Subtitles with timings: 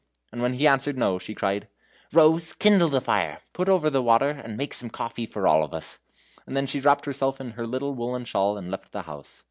[0.31, 1.67] And when he answered no, she cried:
[2.11, 5.75] "Rose, kindle the fire, put over the water, and make some coffee for all of
[5.75, 5.99] us."
[6.39, 9.39] She then wrapped herself in her little woollen shawl and left the house.